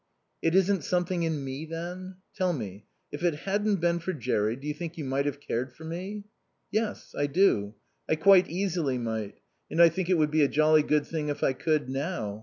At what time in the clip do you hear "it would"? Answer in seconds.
10.09-10.31